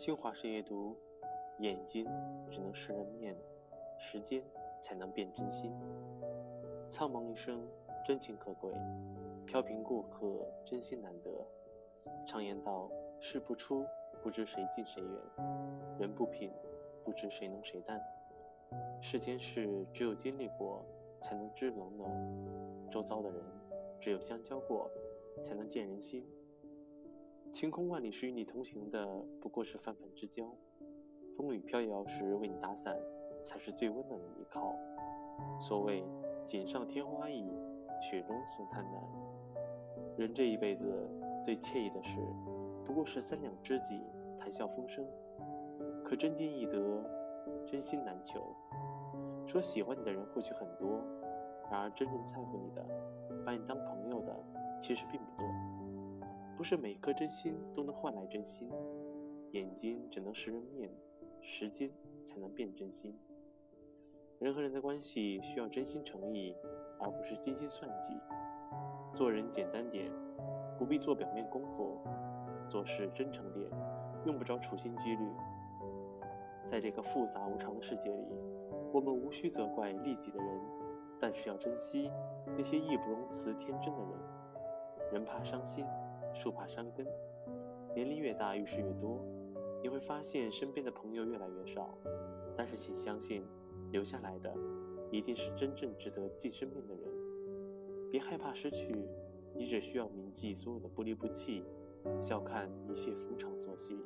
[0.00, 0.96] 新华社阅读：
[1.58, 2.06] 眼睛
[2.50, 3.36] 只能识人面，
[3.98, 4.42] 时间
[4.80, 5.70] 才能辨真心。
[6.90, 7.68] 苍茫一生，
[8.02, 8.72] 真情可贵；
[9.44, 11.46] 飘萍过客，真心难得。
[12.26, 12.90] 常言道：
[13.20, 13.84] 事不出，
[14.22, 15.20] 不知谁近谁远；
[15.98, 16.50] 人不品，
[17.04, 18.02] 不知谁浓谁淡。
[19.02, 20.82] 世间事，只有经历过，
[21.20, 22.10] 才能知冷暖；
[22.90, 23.44] 周遭的人，
[24.00, 24.90] 只有相交过，
[25.42, 26.26] 才能见人心。
[27.52, 29.06] 晴空万里时与你同行的
[29.40, 30.46] 不过是泛泛之交，
[31.36, 32.96] 风雨飘摇时为你打伞，
[33.44, 34.72] 才是最温暖的依靠。
[35.60, 36.04] 所谓
[36.46, 37.50] 锦上添花易，
[38.00, 39.02] 雪中送炭难。
[40.16, 40.84] 人这一辈子
[41.44, 42.20] 最惬意的事，
[42.84, 44.00] 不过是三两知己
[44.38, 45.04] 谈笑风生。
[46.04, 47.04] 可真金易得，
[47.64, 48.40] 真心难求。
[49.44, 51.02] 说喜欢你的人或许很多，
[51.68, 52.86] 然而真正在乎你的，
[53.44, 54.32] 把你当朋友的，
[54.80, 55.44] 其实并不多。
[56.60, 58.70] 不是每颗真心都能换来真心，
[59.52, 60.90] 眼睛只能识人面，
[61.40, 61.90] 时间
[62.22, 63.18] 才能辨真心。
[64.38, 66.54] 人和人的关系需要真心诚意，
[66.98, 68.12] 而不是精心算计。
[69.14, 70.12] 做人简单点，
[70.78, 71.98] 不必做表面功夫；
[72.68, 73.66] 做事真诚点，
[74.26, 75.24] 用不着处心积虑。
[76.66, 78.26] 在这个复杂无常的世界里，
[78.92, 80.60] 我们无需责怪利己的人，
[81.18, 82.10] 但是要珍惜
[82.54, 84.10] 那些义不容辞、天真的人。
[85.10, 85.86] 人怕伤心。
[86.32, 87.06] 树怕伤根，
[87.94, 89.20] 年龄越大，遇事越多，
[89.82, 91.96] 你会发现身边的朋友越来越少。
[92.56, 93.42] 但是，请相信，
[93.90, 94.54] 留下来的
[95.10, 97.04] 一定是真正值得记身边的人。
[98.10, 99.08] 别害怕失去，
[99.54, 101.64] 你只需要铭记所有的不离不弃，
[102.20, 103.98] 笑看一切逢场作戏。